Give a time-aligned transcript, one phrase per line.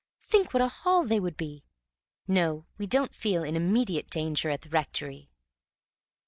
[0.23, 1.63] Think what a haul they would be!
[2.27, 5.29] No; we don't feel in immediate danger at the rectory."